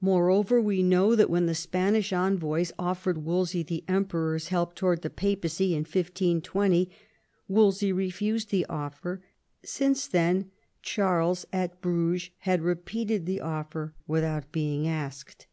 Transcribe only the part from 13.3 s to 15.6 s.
offer without being asked.